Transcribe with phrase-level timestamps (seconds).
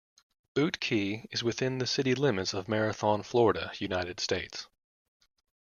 [0.55, 4.65] Boot Key is within the city limits of Marathon, Florida, United States.